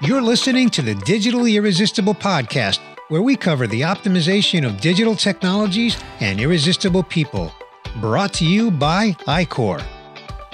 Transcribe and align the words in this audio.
You're 0.00 0.22
listening 0.22 0.68
to 0.70 0.82
the 0.82 0.94
Digitally 0.94 1.54
Irresistible 1.56 2.14
podcast, 2.14 2.78
where 3.08 3.20
we 3.20 3.34
cover 3.34 3.66
the 3.66 3.80
optimization 3.80 4.64
of 4.64 4.80
digital 4.80 5.16
technologies 5.16 5.98
and 6.20 6.38
irresistible 6.38 7.02
people. 7.02 7.52
Brought 7.96 8.32
to 8.34 8.44
you 8.44 8.70
by 8.70 9.16
iQor. 9.26 9.82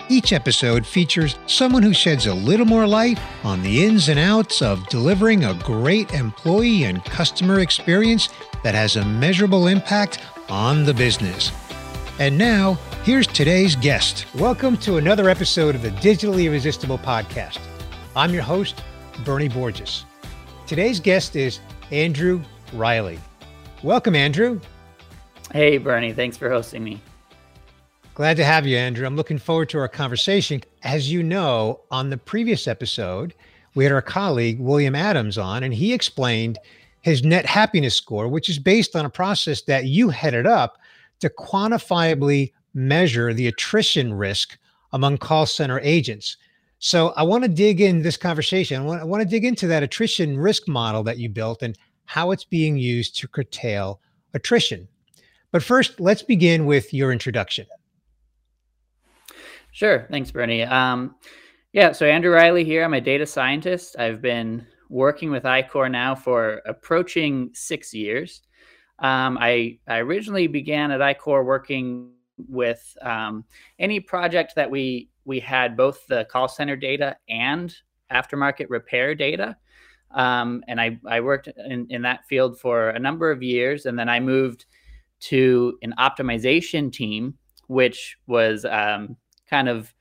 Each 0.09 0.33
episode 0.33 0.87
features 0.87 1.37
someone 1.47 1.83
who 1.83 1.93
sheds 1.93 2.25
a 2.25 2.33
little 2.33 2.65
more 2.65 2.87
light 2.87 3.21
on 3.45 3.63
the 3.63 3.85
ins 3.85 4.09
and 4.09 4.19
outs 4.19 4.63
of 4.63 4.89
delivering 4.89 5.45
a 5.45 5.53
great 5.63 6.15
employee 6.15 6.85
and 6.85 7.05
customer 7.05 7.61
experience 7.61 8.31
that 8.63 8.75
has 8.75 8.97
a 8.97 9.05
measurable 9.05 9.67
impact 9.67 10.21
on 10.49 10.87
the 10.87 10.95
business. 10.95 11.53
And 12.19 12.39
now, 12.39 12.79
here's 13.03 13.27
today's 13.27 13.77
guest. 13.77 14.25
Welcome 14.37 14.79
to 14.79 14.97
another 14.97 15.29
episode 15.29 15.75
of 15.75 15.83
the 15.83 15.91
Digitally 15.91 16.45
Irresistible 16.45 16.97
podcast. 16.97 17.59
I'm 18.17 18.33
your 18.33 18.43
host, 18.43 18.83
Bernie 19.25 19.49
Borges. 19.49 20.05
Today's 20.67 21.01
guest 21.01 21.37
is 21.37 21.61
Andrew 21.91 22.43
Riley. 22.73 23.19
Welcome, 23.83 24.15
Andrew. 24.15 24.61
Hey, 25.53 25.79
Bernie. 25.79 26.13
Thanks 26.13 26.37
for 26.37 26.49
hosting 26.49 26.83
me. 26.83 27.01
Glad 28.15 28.37
to 28.37 28.45
have 28.45 28.67
you, 28.67 28.77
Andrew. 28.77 29.07
I'm 29.07 29.17
looking 29.17 29.39
forward 29.39 29.69
to 29.71 29.79
our 29.79 29.89
conversation. 29.89 30.63
As 30.83 31.11
you 31.11 31.23
know, 31.23 31.81
on 31.91 32.11
the 32.11 32.17
previous 32.17 32.67
episode, 32.69 33.35
we 33.75 33.85
had 33.85 33.93
our 33.93 34.03
colleague 34.03 34.61
William 34.61 34.95
Adams 34.95 35.37
on, 35.37 35.65
and 35.65 35.75
he 35.75 35.93
explained 35.93 36.59
his 37.01 37.25
net 37.25 37.45
happiness 37.45 37.97
score, 37.97 38.29
which 38.29 38.49
is 38.49 38.59
based 38.59 38.97
on 38.97 39.05
a 39.05 39.11
process 39.11 39.63
that 39.63 39.87
you 39.87 40.09
headed 40.09 40.47
up 40.47 40.79
to 41.21 41.29
quantifiably 41.29 42.53
measure 42.73 43.35
the 43.35 43.49
attrition 43.49 44.15
risk 44.15 44.59
among 44.93 45.19
call 45.19 45.45
center 45.45 45.81
agents. 45.81 46.37
So 46.85 47.15
I 47.17 47.23
want 47.23 47.45
to 47.45 47.49
dig 47.49 47.81
in 47.81 48.03
this 48.03 48.19
conversation. 48.19 48.83
I 48.83 48.85
want, 48.85 49.01
I 49.01 49.05
want 49.05 49.23
to 49.23 49.27
dig 49.27 49.47
into 49.47 49.67
that 49.69 49.83
attrition 49.83 50.39
risk 50.39 50.69
model 50.69 51.03
that 51.05 51.17
you 51.17 51.31
built 51.31 51.63
and 51.63 51.79
how 52.05 52.31
it's 52.31 52.45
being 52.45 52.77
used 52.77 53.17
to 53.17 53.27
curtail 53.27 54.03
attrition. 54.35 54.87
But 55.51 55.63
first, 55.63 55.99
let's 55.99 56.23
begin 56.23 56.67
with 56.67 56.93
your 56.93 57.11
introduction. 57.11 57.67
Sure. 59.73 60.07
Thanks, 60.11 60.31
Bernie. 60.31 60.65
Um, 60.65 61.15
yeah, 61.73 61.93
so 61.93 62.05
Andrew 62.05 62.33
Riley 62.33 62.65
here. 62.65 62.85
I'm 62.85 62.93
a 62.93 63.01
data 63.01 63.25
scientist. 63.25 63.97
I've 63.99 64.21
been 64.21 64.67
working 64.91 65.31
with 65.31 65.45
iQor 65.45 65.91
now 65.91 66.15
for 66.15 66.61
approaching 66.67 67.49
six 67.55 67.95
years. 67.95 68.43
Um, 68.99 69.39
I, 69.41 69.79
I 69.89 70.01
originally 70.01 70.49
began 70.49 70.91
at 70.91 71.01
iQor 71.01 71.47
working 71.47 72.11
with 72.37 72.95
um, 73.01 73.47
any 73.79 74.01
project 74.01 74.55
that 74.57 74.71
we 74.71 75.09
we 75.25 75.41
had 75.41 75.77
both 75.77 76.07
the 76.07 76.25
call 76.27 76.49
center 76.49 76.77
data 76.77 77.17
and 77.29 77.75
aftermarket 78.13 78.67
repair 78.69 79.15
data. 79.15 79.57
Um, 80.11 80.63
and 80.69 80.81
I, 80.81 80.99
I 81.07 81.21
worked 81.21 81.49
in, 81.49 81.87
in 81.91 82.03
that 82.03 82.27
field 82.27 82.59
for 82.59 82.91
a 82.91 82.99
number 82.99 83.31
of 83.31 83.43
years. 83.43 83.87
And 83.87 83.99
then 83.99 84.09
I 84.09 84.21
moved 84.21 84.67
to 85.21 85.79
an 85.83 85.95
optimization 85.99 86.93
team, 86.93 87.35
which 87.67 88.17
was 88.27 88.65
um, 88.65 89.17
kind 89.49 89.69
of 89.69 89.93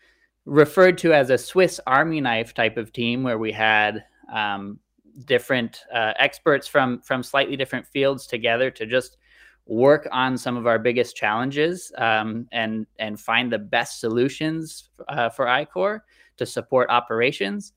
referred 0.46 0.98
to 1.00 1.14
as 1.14 1.30
a 1.30 1.38
Swiss 1.38 1.80
Army 1.88 2.22
knife 2.22 2.54
type 2.54 2.78
of 2.78 2.92
team, 2.92 3.24
where 3.24 3.40
we 3.40 3.52
had 3.52 4.04
um, 4.32 4.80
different 5.26 5.84
uh, 5.94 6.14
experts 6.20 6.68
from 6.68 7.00
from 7.02 7.24
slightly 7.24 7.56
different 7.56 7.88
fields 7.88 8.28
together 8.28 8.70
to 8.72 8.86
just 8.86 9.18
work 9.66 10.08
on 10.12 10.38
some 10.38 10.58
of 10.58 10.68
our 10.68 10.78
biggest 10.78 11.16
challenges 11.16 11.92
um, 11.98 12.48
and 12.52 12.86
and 13.00 13.20
find 13.20 13.52
the 13.52 13.60
best 13.60 14.00
solutions 14.00 14.90
uh, 15.08 15.30
for 15.30 15.46
iQor 15.46 16.02
to 16.38 16.46
support 16.46 16.90
operations. 16.90 17.74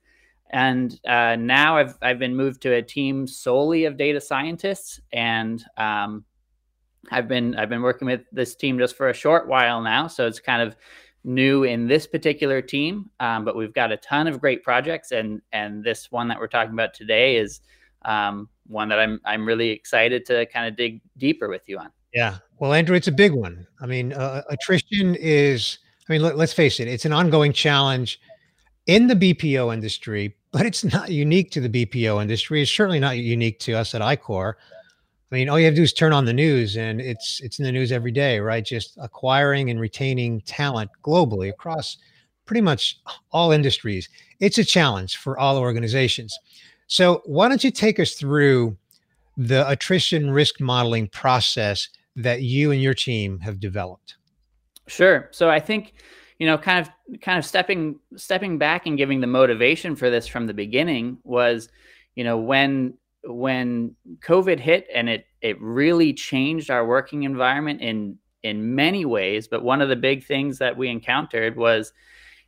And 0.50 0.98
uh, 1.06 1.36
now 1.36 1.76
I've 1.76 1.96
I've 2.02 2.18
been 2.18 2.36
moved 2.36 2.62
to 2.62 2.74
a 2.74 2.82
team 2.82 3.26
solely 3.26 3.84
of 3.84 3.96
data 3.96 4.20
scientists, 4.20 5.00
and 5.12 5.64
um, 5.76 6.24
I've 7.10 7.28
been 7.28 7.56
I've 7.56 7.68
been 7.68 7.82
working 7.82 8.06
with 8.06 8.22
this 8.32 8.54
team 8.54 8.78
just 8.78 8.96
for 8.96 9.08
a 9.08 9.14
short 9.14 9.48
while 9.48 9.80
now, 9.80 10.06
so 10.06 10.26
it's 10.26 10.40
kind 10.40 10.62
of 10.62 10.76
new 11.24 11.64
in 11.64 11.88
this 11.88 12.06
particular 12.06 12.62
team. 12.62 13.10
Um, 13.18 13.44
but 13.44 13.56
we've 13.56 13.74
got 13.74 13.90
a 13.90 13.96
ton 13.96 14.28
of 14.28 14.40
great 14.40 14.62
projects, 14.62 15.10
and 15.10 15.40
and 15.52 15.82
this 15.82 16.12
one 16.12 16.28
that 16.28 16.38
we're 16.38 16.46
talking 16.46 16.74
about 16.74 16.94
today 16.94 17.36
is 17.36 17.60
um, 18.04 18.48
one 18.68 18.88
that 18.88 18.98
I'm 18.98 19.20
I'm 19.24 19.46
really 19.46 19.70
excited 19.70 20.24
to 20.26 20.46
kind 20.46 20.66
of 20.66 20.76
dig 20.76 21.00
deeper 21.16 21.48
with 21.48 21.62
you 21.66 21.78
on. 21.78 21.90
Yeah, 22.14 22.38
well, 22.58 22.72
Andrew, 22.72 22.96
it's 22.96 23.08
a 23.08 23.12
big 23.12 23.32
one. 23.32 23.66
I 23.80 23.86
mean, 23.86 24.12
uh, 24.12 24.42
attrition 24.48 25.14
is. 25.16 25.78
I 26.08 26.12
mean, 26.12 26.22
let, 26.22 26.36
let's 26.36 26.52
face 26.52 26.80
it; 26.80 26.88
it's 26.88 27.04
an 27.04 27.12
ongoing 27.12 27.52
challenge 27.52 28.20
in 28.86 29.08
the 29.08 29.14
BPO 29.14 29.72
industry, 29.74 30.36
but 30.52 30.64
it's 30.64 30.84
not 30.84 31.10
unique 31.10 31.50
to 31.52 31.60
the 31.60 31.68
BPO 31.68 32.22
industry. 32.22 32.62
It's 32.62 32.70
certainly 32.70 33.00
not 33.00 33.18
unique 33.18 33.58
to 33.60 33.74
us 33.74 33.94
at 33.94 34.00
iQor. 34.00 34.54
I 35.30 35.34
mean, 35.34 35.48
all 35.48 35.58
you 35.58 35.64
have 35.64 35.74
to 35.74 35.76
do 35.76 35.82
is 35.82 35.92
turn 35.92 36.12
on 36.12 36.24
the 36.24 36.32
news, 36.32 36.76
and 36.76 37.00
it's 37.00 37.40
it's 37.40 37.58
in 37.58 37.64
the 37.64 37.72
news 37.72 37.92
every 37.92 38.12
day, 38.12 38.38
right? 38.38 38.64
Just 38.64 38.96
acquiring 38.98 39.70
and 39.70 39.80
retaining 39.80 40.40
talent 40.42 40.90
globally 41.02 41.50
across 41.50 41.98
pretty 42.46 42.60
much 42.60 42.98
all 43.32 43.50
industries. 43.50 44.08
It's 44.40 44.58
a 44.58 44.64
challenge 44.64 45.16
for 45.16 45.38
all 45.38 45.58
organizations. 45.58 46.38
So, 46.86 47.22
why 47.24 47.48
don't 47.48 47.64
you 47.64 47.70
take 47.70 47.98
us 47.98 48.12
through 48.12 48.76
the 49.36 49.68
attrition 49.68 50.30
risk 50.30 50.60
modeling 50.60 51.08
process 51.08 51.88
that 52.14 52.42
you 52.42 52.70
and 52.70 52.80
your 52.80 52.94
team 52.94 53.40
have 53.40 53.60
developed? 53.60 54.16
Sure. 54.86 55.28
So, 55.32 55.50
I 55.50 55.60
think 55.60 55.94
you 56.38 56.46
know, 56.46 56.58
kind 56.58 56.80
of 56.80 57.20
kind 57.20 57.38
of 57.38 57.46
stepping 57.46 57.98
stepping 58.16 58.58
back 58.58 58.86
and 58.86 58.98
giving 58.98 59.20
the 59.20 59.26
motivation 59.26 59.96
for 59.96 60.10
this 60.10 60.26
from 60.26 60.46
the 60.46 60.54
beginning 60.54 61.18
was, 61.24 61.68
you 62.14 62.24
know, 62.24 62.36
when 62.36 62.94
when 63.24 63.94
COVID 64.20 64.60
hit 64.60 64.86
and 64.94 65.08
it 65.08 65.26
it 65.40 65.60
really 65.60 66.12
changed 66.12 66.70
our 66.70 66.86
working 66.86 67.22
environment 67.22 67.80
in 67.80 68.18
in 68.42 68.74
many 68.74 69.04
ways. 69.04 69.48
But 69.48 69.62
one 69.62 69.80
of 69.80 69.88
the 69.88 69.96
big 69.96 70.24
things 70.24 70.58
that 70.58 70.76
we 70.76 70.88
encountered 70.88 71.56
was 71.56 71.92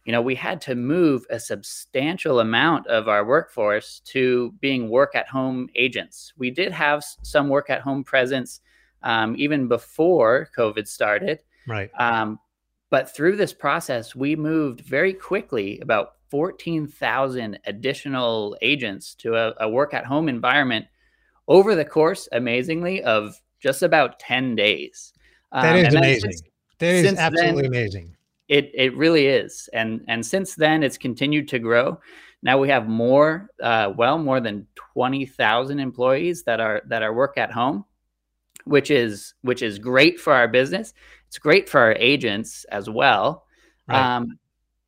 you 0.09 0.13
know, 0.13 0.23
we 0.23 0.35
had 0.35 0.63
to 0.63 0.75
move 0.75 1.27
a 1.29 1.39
substantial 1.39 2.41
amount 2.41 2.87
of 2.87 3.09
our 3.09 3.27
workforce 3.27 4.01
to 4.07 4.55
being 4.59 4.89
work 4.89 5.15
at 5.15 5.29
home 5.29 5.69
agents. 5.75 6.33
We 6.39 6.51
did 6.51 6.73
have 6.73 7.05
some 7.21 7.51
work 7.51 7.69
at 7.69 7.83
home 7.83 8.03
presence 8.05 8.63
um, 9.03 9.35
even 9.37 9.69
before 9.69 10.49
COVID 10.57 10.89
started. 10.89 11.41
Right. 11.67 11.91
Um, 11.99 12.41
but 12.89 13.15
through 13.15 13.37
this 13.37 13.53
process, 13.53 14.17
we 14.17 14.35
moved 14.35 14.81
very 14.81 15.13
quickly 15.13 15.79
about 15.81 16.13
14,000 16.31 17.59
additional 17.67 18.57
agents 18.63 19.15
to 19.17 19.35
a, 19.35 19.53
a 19.61 19.69
work 19.69 19.93
at 19.93 20.07
home 20.07 20.31
environment 20.31 20.87
over 21.49 21.75
the 21.75 21.85
course, 21.85 22.31
amazingly, 22.33 23.03
of 23.03 23.39
just 23.61 23.83
about 23.83 24.19
10 24.21 24.57
days. 24.57 25.13
That 25.53 25.77
um, 25.77 25.85
is 25.85 25.95
amazing. 25.95 26.33
That 26.79 26.95
is 26.95 27.19
absolutely 27.19 27.63
then, 27.65 27.71
amazing 27.73 28.15
it 28.48 28.70
it 28.75 28.97
really 28.97 29.26
is, 29.26 29.69
and 29.72 30.04
and 30.09 30.25
since 30.25 30.54
then 30.54 30.82
it's 30.82 30.98
continued 30.98 31.48
to 31.48 31.59
grow. 31.59 32.00
Now 32.42 32.59
we 32.59 32.69
have 32.69 32.88
more, 32.88 33.50
uh, 33.62 33.92
well, 33.97 34.19
more 34.19 34.41
than 34.41 34.66
twenty 34.94 35.26
thousand 35.26 35.81
employees 35.81 36.44
that 36.44 36.60
are 36.60 36.82
that 36.86 37.03
are 37.03 37.12
work 37.12 37.36
at 37.36 37.50
home, 37.50 37.84
which 38.64 38.91
is 38.91 39.34
which 39.42 39.62
is 39.62 39.78
great 39.78 40.20
for 40.20 40.32
our 40.32 40.48
business. 40.48 40.94
It's 41.26 41.38
great 41.38 41.69
for 41.69 41.81
our 41.81 41.94
agents 41.94 42.64
as 42.70 42.88
well. 42.88 43.44
Right. 43.88 44.16
Um, 44.16 44.38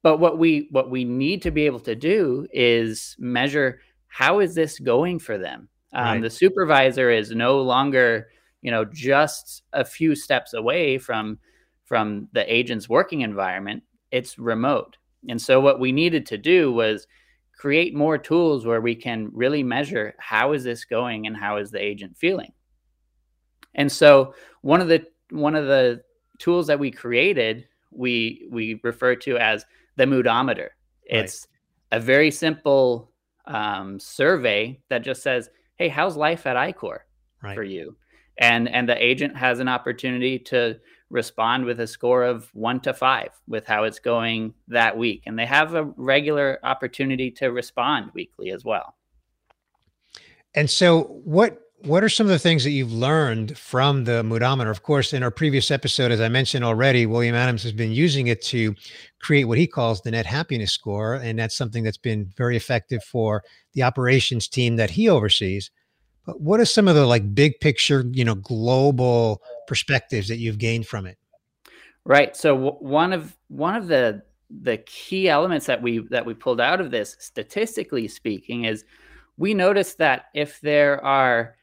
but 0.03 0.19
what 0.19 0.38
we 0.38 0.69
what 0.71 0.91
we 0.91 1.04
need 1.04 1.42
to 1.42 1.50
be 1.50 1.66
able 1.66 1.81
to 1.81 1.94
do 1.94 2.47
is 2.53 3.16
measure 3.19 3.81
how 4.09 4.41
is 4.41 4.54
this 4.54 4.78
going 4.78 5.19
for 5.19 5.37
them. 5.37 5.69
Um, 5.92 6.04
right. 6.04 6.22
The 6.22 6.31
supervisor 6.31 7.10
is 7.10 7.31
no 7.32 7.60
longer, 7.60 8.28
you 8.62 8.71
know, 8.71 8.84
just 8.84 9.62
a 9.72 9.84
few 9.84 10.15
steps 10.15 10.54
away 10.54 10.98
from 10.98 11.38
from 11.91 12.28
the 12.33 12.55
agent's 12.55 12.89
working 12.89 13.23
environment, 13.23 13.83
it's 14.12 14.39
remote. 14.39 14.97
And 15.28 15.43
so 15.43 15.61
what 15.61 15.81
we 15.81 15.91
needed 15.91 16.25
to 16.27 16.39
do 16.39 16.73
was 16.73 17.09
create 17.59 17.97
more 17.97 18.16
tools 18.16 18.65
where 18.65 18.81
we 18.81 18.95
can 18.95 19.28
really 19.33 19.65
measure 19.65 20.15
how 20.21 20.53
is 20.53 20.63
this 20.63 20.84
going 20.84 21.27
and 21.27 21.37
how 21.37 21.57
is 21.57 21.72
the 21.72 21.83
agent 21.83 22.16
feeling. 22.16 22.53
And 23.75 23.91
so 23.91 24.34
one 24.63 24.81
of 24.81 24.87
the 24.87 25.04
one 25.31 25.57
of 25.57 25.66
the 25.66 26.03
tools 26.39 26.69
that 26.69 26.78
we 26.78 26.92
created, 26.92 27.66
we 27.91 28.47
we 28.53 28.78
refer 28.84 29.16
to 29.16 29.37
as 29.39 29.66
the 29.97 30.04
moodometer. 30.04 30.69
It's 31.03 31.48
right. 31.91 31.98
a 31.98 32.01
very 32.01 32.31
simple 32.31 33.10
um, 33.47 33.98
survey 33.98 34.81
that 34.91 35.03
just 35.03 35.25
says, 35.25 35.51
"Hey, 35.75 35.89
how's 35.89 36.16
life 36.16 36.47
at 36.47 36.57
iQor 36.57 36.98
right. 37.42 37.57
for 37.57 37.65
you?" 37.65 37.97
And 38.39 38.69
and 38.69 38.89
the 38.89 39.04
agent 39.04 39.37
has 39.37 39.59
an 39.59 39.66
opportunity 39.66 40.39
to 40.39 40.78
respond 41.10 41.65
with 41.65 41.80
a 41.80 41.86
score 41.86 42.22
of 42.22 42.48
one 42.54 42.80
to 42.80 42.95
five 42.95 43.30
with 43.47 43.66
how 43.66 43.84
it's 43.84 43.98
going 43.98 44.54
that 44.68 44.97
week. 44.97 45.24
And 45.27 45.39
they 45.39 45.47
have 45.47 45.74
a 45.74 45.84
regular 45.97 46.59
opportunity 46.62 47.30
to 47.33 47.48
respond 47.48 48.10
weekly 48.15 48.51
as 48.51 48.65
well. 48.65 48.95
And 50.54 50.71
so 50.71 51.03
what 51.24 51.60
what 51.83 52.04
are 52.04 52.10
some 52.10 52.27
of 52.27 52.30
the 52.30 52.39
things 52.39 52.62
that 52.65 52.72
you've 52.72 52.92
learned 52.92 53.57
from 53.57 54.04
the 54.04 54.22
moodometer? 54.22 54.71
Of 54.71 54.83
course, 54.83 55.15
in 55.15 55.22
our 55.22 55.30
previous 55.30 55.71
episode, 55.71 56.12
as 56.12 56.21
I 56.21 56.28
mentioned 56.28 56.62
already, 56.62 57.07
William 57.07 57.34
Adams 57.34 57.63
has 57.63 57.72
been 57.72 57.92
using 57.92 58.27
it 58.27 58.42
to 58.42 58.74
create 59.18 59.45
what 59.45 59.56
he 59.56 59.66
calls 59.66 60.03
the 60.03 60.10
net 60.10 60.27
happiness 60.27 60.72
score. 60.72 61.15
And 61.15 61.39
that's 61.39 61.56
something 61.56 61.83
that's 61.83 61.97
been 61.97 62.30
very 62.36 62.56
effective 62.56 63.03
for 63.03 63.42
the 63.72 63.83
operations 63.83 64.47
team 64.47 64.77
that 64.77 64.91
he 64.91 65.09
oversees. 65.09 65.71
But 66.27 66.41
what 66.41 66.61
are 66.61 66.65
some 66.65 66.89
of 66.89 66.95
the 66.95 67.07
like 67.07 67.34
big 67.34 67.61
picture, 67.61 68.05
you 68.11 68.25
know, 68.25 68.34
global 68.34 69.43
perspectives 69.67 70.28
that 70.28 70.37
you've 70.37 70.59
gained 70.59 70.87
from 70.87 71.07
it? 71.07 71.19
Right. 72.05 72.37
So 72.37 72.55
w- 72.55 72.77
one 72.81 73.13
of 73.13 73.37
one 73.49 73.75
of 73.75 73.87
the 73.87 74.22
the 74.63 74.78
key 74.78 75.28
elements 75.28 75.67
that 75.67 75.81
we 75.81 75.99
that 76.11 76.27
we 76.27 76.34
pulled 76.34 76.61
out 76.61 76.81
of 76.81 76.91
this, 76.91 77.17
statistically 77.21 78.09
speaking, 78.09 78.65
is 78.65 78.84
we 79.37 79.55
noticed 79.55 79.99
that 79.99 80.27
if 80.34 80.61
there 80.61 81.03
are 81.05 81.57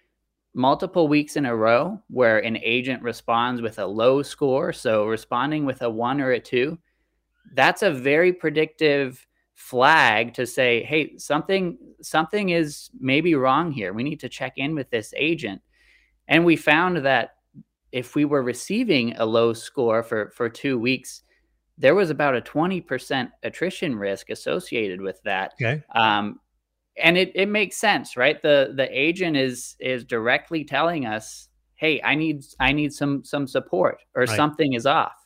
multiple 0.54 1.08
weeks 1.08 1.36
in 1.36 1.46
a 1.46 1.56
row 1.56 2.02
where 2.10 2.40
an 2.40 2.58
agent 2.64 3.04
responds 3.04 3.62
with 3.62 3.78
a 3.78 3.86
low 3.86 4.24
score, 4.24 4.74
so 4.74 5.06
responding 5.06 5.66
with 5.66 5.84
a 5.84 5.90
one 5.90 6.20
or 6.20 6.32
a 6.32 6.40
two, 6.40 6.78
that's 7.54 7.84
a 7.84 7.92
very 7.92 8.34
predictive 8.34 9.27
flag 9.58 10.36
to 10.36 10.46
say, 10.46 10.84
hey, 10.84 11.18
something 11.18 11.78
something 12.00 12.50
is 12.50 12.92
maybe 13.00 13.34
wrong 13.34 13.72
here. 13.72 13.92
We 13.92 14.04
need 14.04 14.20
to 14.20 14.30
check 14.30 14.54
in 14.56 14.76
with 14.76 14.90
this 14.92 15.14
agent. 15.18 15.62
And 16.28 16.46
we 16.46 16.56
found 16.56 16.98
that 16.98 17.38
if 17.92 18.14
we 18.14 18.24
were 18.24 18.44
receiving 18.44 19.18
a 19.18 19.26
low 19.26 19.54
score 19.54 20.04
for 20.04 20.30
for 20.36 20.48
two 20.48 20.78
weeks, 20.78 21.24
there 21.76 21.96
was 21.96 22.12
about 22.12 22.36
a 22.36 22.42
20% 22.42 23.32
attrition 23.42 23.96
risk 23.96 24.30
associated 24.30 25.02
with 25.02 25.20
that. 25.24 25.54
Okay. 25.60 25.84
Um, 25.96 26.40
and 27.02 27.18
it, 27.18 27.32
it 27.34 27.48
makes 27.48 27.78
sense, 27.78 28.16
right? 28.16 28.40
The 28.42 28.74
the 28.76 28.88
agent 28.92 29.38
is 29.38 29.76
is 29.80 30.06
directly 30.06 30.66
telling 30.66 31.08
us, 31.08 31.50
hey, 31.76 32.00
I 32.04 32.14
need 32.14 32.44
I 32.60 32.74
need 32.74 32.94
some 32.94 33.24
some 33.24 33.48
support 33.48 33.98
or 34.14 34.24
right. 34.24 34.30
something 34.30 34.74
is 34.74 34.86
off. 34.86 35.18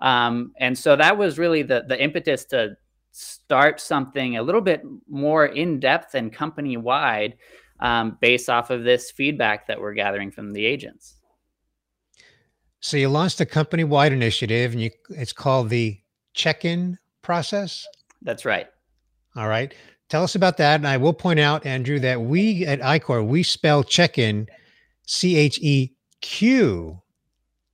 Um, 0.00 0.52
and 0.58 0.76
so 0.76 0.96
that 0.96 1.16
was 1.16 1.38
really 1.38 1.62
the 1.62 1.84
the 1.88 2.00
impetus 2.00 2.44
to 2.46 2.76
start 3.12 3.80
something 3.80 4.36
a 4.36 4.42
little 4.42 4.60
bit 4.60 4.82
more 5.08 5.46
in 5.46 5.80
depth 5.80 6.14
and 6.14 6.32
company 6.32 6.76
wide 6.76 7.36
um, 7.80 8.18
based 8.20 8.48
off 8.48 8.70
of 8.70 8.84
this 8.84 9.10
feedback 9.10 9.66
that 9.66 9.80
we're 9.80 9.94
gathering 9.94 10.30
from 10.30 10.52
the 10.52 10.64
agents. 10.64 11.16
So 12.80 12.96
you 12.96 13.08
launched 13.08 13.40
a 13.40 13.46
company 13.46 13.84
wide 13.84 14.12
initiative, 14.12 14.72
and 14.72 14.80
you 14.80 14.90
it's 15.10 15.32
called 15.32 15.68
the 15.68 16.00
check 16.32 16.64
in 16.64 16.98
process. 17.22 17.86
That's 18.22 18.44
right. 18.44 18.68
All 19.36 19.48
right. 19.48 19.74
Tell 20.08 20.24
us 20.24 20.34
about 20.34 20.56
that. 20.56 20.80
And 20.80 20.88
I 20.88 20.96
will 20.96 21.12
point 21.12 21.40
out, 21.40 21.64
Andrew, 21.66 21.98
that 22.00 22.20
we 22.20 22.66
at 22.66 22.80
iQor, 22.80 23.26
we 23.26 23.42
spell 23.42 23.84
check 23.84 24.18
in 24.18 24.48
C 25.06 25.36
H 25.36 25.58
E 25.60 25.92
Q, 26.20 27.00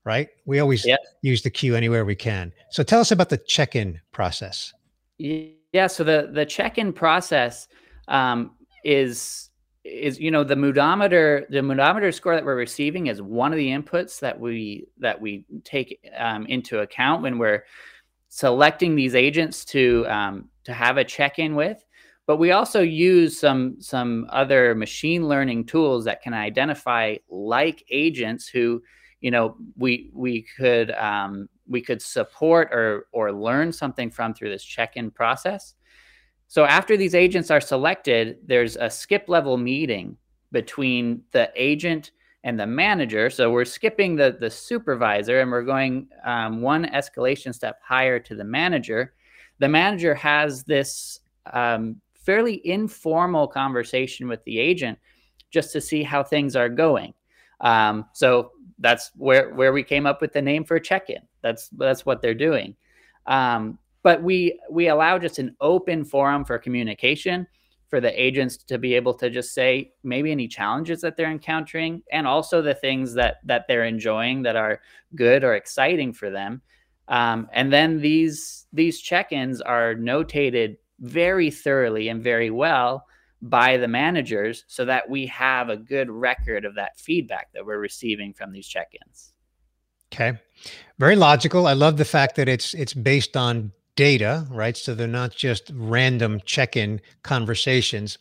right? 0.05 0.29
We 0.45 0.59
always 0.59 0.85
yep. 0.85 1.01
use 1.23 1.43
the 1.43 1.51
Q 1.51 1.77
anywhere 1.77 2.05
we 2.05 2.17
can. 2.17 2.53
So 2.71 2.83
tell 2.83 3.01
us 3.01 3.11
about 3.11 3.29
the 3.29 3.39
check 3.39 3.77
in 3.77 4.01
process. 4.13 4.73
Yeah. 5.19 5.87
So 5.87 6.05
the, 6.05 6.31
the 6.33 6.47
check 6.47 6.79
in 6.79 6.93
process 6.93 7.69
um, 8.09 8.53
is 8.85 9.51
is 9.85 10.19
you 10.19 10.31
know 10.33 10.43
the 10.43 10.55
moodometer 10.55 11.49
the 11.49 11.59
moodometer 11.59 12.13
score 12.13 12.35
that 12.35 12.45
we're 12.45 12.57
receiving 12.57 13.07
is 13.07 13.23
one 13.23 13.53
of 13.53 13.57
the 13.57 13.69
inputs 13.69 14.19
that 14.19 14.39
we 14.39 14.85
that 14.99 15.21
we 15.21 15.45
take 15.65 16.01
um, 16.19 16.45
into 16.47 16.81
account 16.81 17.23
when 17.23 17.39
we're 17.39 17.65
selecting 18.29 18.97
these 18.97 19.15
agents 19.15 19.65
to 19.65 20.05
um, 20.09 20.49
to 20.65 20.73
have 20.73 20.97
a 20.97 21.05
check 21.05 21.39
in 21.39 21.55
with 21.55 21.85
but 22.27 22.39
we 22.39 22.51
also 22.51 22.81
use 22.81 23.39
some 23.39 23.81
some 23.81 24.27
other 24.31 24.75
machine 24.75 25.29
learning 25.29 25.65
tools 25.65 26.05
that 26.05 26.21
can 26.21 26.35
identify 26.35 27.15
like 27.31 27.85
agents 27.91 28.49
who 28.49 28.83
you 29.21 29.31
know 29.31 29.57
we 29.77 30.11
we 30.13 30.45
could 30.57 30.91
um, 30.93 31.49
we 31.69 31.81
could 31.81 32.01
support 32.01 32.69
or 32.73 33.07
or 33.13 33.33
learn 33.33 33.73
something 33.73 34.11
from 34.11 34.35
through 34.35 34.51
this 34.51 34.65
check-in 34.65 35.11
process. 35.11 35.75
So 36.49 36.65
after 36.65 36.97
these 36.97 37.15
agents 37.15 37.51
are 37.51 37.61
selected 37.61 38.39
there's 38.45 38.77
a 38.77 38.91
skip 38.91 39.25
level 39.29 39.57
meeting 39.57 40.17
between 40.53 41.23
the 41.33 41.51
agent 41.57 42.13
and 42.45 42.59
the 42.59 42.67
manager. 42.67 43.29
So 43.29 43.51
we're 43.51 43.65
skipping 43.65 44.17
the 44.17 44.37
the 44.39 44.51
supervisor 44.51 45.41
and 45.41 45.51
we're 45.51 45.63
going 45.63 46.09
um, 46.25 46.61
one 46.61 46.85
escalation 46.87 47.55
step 47.55 47.81
higher 47.83 48.19
to 48.21 48.35
the 48.35 48.45
manager. 48.45 49.15
The 49.59 49.69
manager 49.69 50.15
has 50.15 50.63
this 50.65 51.21
um, 51.53 52.01
fairly 52.15 52.61
informal 52.67 53.47
conversation 53.47 54.29
with 54.29 54.43
the 54.45 54.59
agent 54.59 54.99
just 55.51 55.73
to 55.73 55.81
see 55.81 56.03
how 56.03 56.23
things 56.23 56.57
are 56.57 56.69
going. 56.69 57.15
Um, 57.61 58.07
so 58.13 58.53
that's 58.79 59.11
where 59.17 59.55
where 59.55 59.73
we 59.73 59.83
came 59.83 60.07
up 60.07 60.21
with 60.21 60.33
the 60.33 60.43
name 60.43 60.65
for 60.65 60.79
check-in. 60.79 61.23
That's 61.43 61.69
that's 61.71 62.05
what 62.05 62.23
they're 62.23 62.35
doing. 62.35 62.77
Um, 63.27 63.79
but 64.03 64.23
we 64.23 64.61
we 64.71 64.89
allow 64.89 65.19
just 65.19 65.39
an 65.39 65.57
open 65.61 66.05
forum 66.05 66.45
for 66.45 66.59
communication 66.59 67.47
for 67.89 68.01
the 68.01 68.21
agents 68.21 68.57
to 68.57 68.79
be 68.79 68.95
able 68.95 69.15
to 69.15 69.31
just 69.31 69.55
say 69.55 69.93
maybe 70.03 70.33
any 70.33 70.49
challenges 70.49 71.01
that 71.01 71.17
they're 71.17 71.31
encountering 71.31 72.03
and 72.13 72.27
also 72.27 72.61
the 72.61 72.75
things 72.75 73.15
that 73.15 73.37
that 73.45 73.67
they're 73.69 73.85
enjoying 73.85 74.43
that 74.43 74.57
are 74.57 74.81
good 75.15 75.45
or 75.45 75.55
exciting 75.55 76.13
for 76.13 76.31
them. 76.31 76.61
Um, 77.09 77.49
and 77.53 77.73
then 77.73 78.01
these 78.01 78.67
these 78.73 79.01
check-ins 79.01 79.61
are 79.61 79.95
notated 79.95 80.77
very 81.01 81.51
thoroughly 81.51 82.09
and 82.09 82.23
very 82.23 82.51
well 82.51 83.07
by 83.43 83.77
the 83.77 83.89
managers 83.89 84.65
so 84.67 84.85
that 84.85 85.09
we 85.09 85.27
have 85.27 85.69
a 85.69 85.77
good 85.77 86.11
record 86.11 86.65
of 86.65 86.75
that 86.75 86.99
feedback 86.99 87.53
that 87.53 87.65
we're 87.65 87.79
receiving 87.79 88.33
from 88.33 88.53
these 88.53 88.67
check-ins. 88.67 89.33
Okay. 90.13 90.39
Very 90.99 91.17
logical. 91.17 91.67
I 91.67 91.75
love 91.75 91.97
the 91.97 92.05
fact 92.05 92.37
that 92.37 92.49
it's 92.49 92.75
it's 92.75 92.95
based 92.95 93.37
on 93.37 93.73
data, 93.97 94.47
right? 94.51 94.77
So 94.77 94.95
they're 94.95 95.07
not 95.07 95.33
just 95.33 95.71
random 95.75 96.41
check-in 96.45 97.01
conversations. 97.23 98.19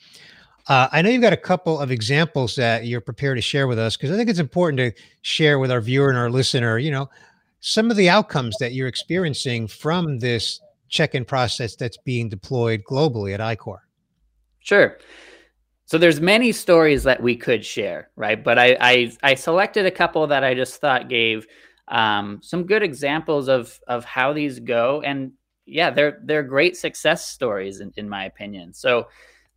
Uh, 0.67 0.87
I 0.91 1.01
know 1.01 1.09
you've 1.09 1.21
got 1.21 1.33
a 1.33 1.37
couple 1.37 1.79
of 1.79 1.91
examples 1.91 2.55
that 2.55 2.85
you're 2.85 3.01
prepared 3.01 3.37
to 3.37 3.41
share 3.41 3.67
with 3.67 3.77
us 3.77 3.95
because 3.95 4.11
I 4.11 4.17
think 4.17 4.29
it's 4.29 4.39
important 4.39 4.79
to 4.79 5.03
share 5.21 5.59
with 5.59 5.71
our 5.71 5.81
viewer 5.81 6.09
and 6.09 6.17
our 6.17 6.31
listener, 6.31 6.79
you 6.79 6.89
know, 6.89 7.07
some 7.59 7.91
of 7.91 7.97
the 7.97 8.09
outcomes 8.09 8.55
that 8.59 8.73
you're 8.73 8.87
experiencing 8.87 9.67
from 9.67 10.19
this 10.19 10.59
check-in 10.89 11.25
process 11.25 11.75
that's 11.75 11.97
being 11.97 12.29
deployed 12.29 12.83
globally 12.89 13.33
at 13.33 13.39
iQor? 13.39 13.79
Sure. 14.65 14.97
So 15.85 15.97
there's 15.99 16.19
many 16.21 16.51
stories 16.51 17.03
that 17.03 17.21
we 17.21 17.35
could 17.35 17.65
share, 17.65 18.09
right? 18.15 18.43
But 18.43 18.59
I 18.59 18.77
I, 18.81 19.13
I 19.23 19.35
selected 19.35 19.85
a 19.85 19.91
couple 19.91 20.27
that 20.27 20.43
I 20.43 20.55
just 20.55 20.81
thought 20.81 21.09
gave 21.09 21.47
um, 21.87 22.39
some 22.43 22.65
good 22.65 22.83
examples 22.83 23.47
of 23.47 23.79
of 23.87 24.05
how 24.05 24.33
these 24.33 24.59
go, 24.59 25.01
and 25.03 25.33
yeah, 25.67 25.91
they're 25.91 26.19
they're 26.25 26.43
great 26.43 26.77
success 26.77 27.27
stories 27.27 27.81
in, 27.81 27.93
in 27.97 28.09
my 28.09 28.25
opinion. 28.25 28.73
So 28.73 29.07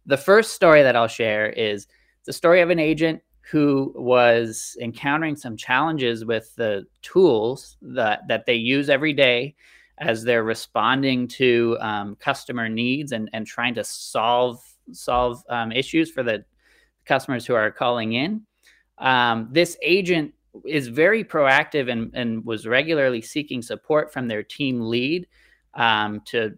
the 0.07 0.19
first 0.19 0.53
story 0.53 0.83
that 0.83 0.97
I'll 0.97 1.09
share 1.09 1.49
is 1.51 1.87
the 2.27 2.33
story 2.35 2.61
of 2.61 2.71
an 2.71 2.79
agent 2.79 3.23
who 3.51 3.93
was 3.97 4.77
encountering 4.83 5.37
some 5.37 5.57
challenges 5.57 6.27
with 6.27 6.55
the 6.57 6.87
tools 7.03 7.79
that 7.83 8.29
that 8.29 8.47
they 8.47 8.57
use 8.57 8.91
every 8.91 9.15
day 9.15 9.55
as 9.99 10.25
they're 10.25 10.45
responding 10.45 11.29
to 11.29 11.77
um, 11.81 12.17
customer 12.17 12.69
needs 12.69 13.13
and, 13.13 13.31
and 13.33 13.47
trying 13.47 13.75
to 13.75 13.85
solve 13.85 14.63
solve 14.93 15.43
um, 15.49 15.73
issues 15.73 16.11
for 16.11 16.23
the 16.23 16.45
customers 17.05 17.47
who 17.47 17.55
are 17.55 17.71
calling 17.71 18.13
in. 18.13 18.43
Um, 18.99 19.49
this 19.53 19.77
agent 19.83 20.35
is 20.65 20.89
very 20.89 21.25
proactive 21.25 21.91
and, 21.91 22.11
and 22.15 22.45
was 22.45 22.67
regularly 22.67 23.23
seeking 23.23 23.63
support 23.63 24.13
from 24.13 24.29
their 24.29 24.43
team 24.43 24.81
lead 24.81 25.27
um, 25.75 26.21
to 26.27 26.57